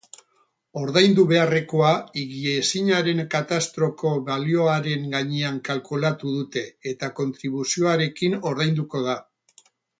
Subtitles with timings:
[0.83, 1.91] Ordaindu beharrekoa
[2.21, 9.21] higiezinaren katastroko balioaren gainean kalkulatu dute, eta kontribuzioarekin ordainduko da.